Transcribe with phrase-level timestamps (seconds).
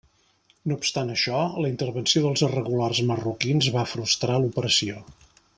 [0.71, 5.09] No obstant això, la intervenció dels regulars marroquins va frustrar l'operació.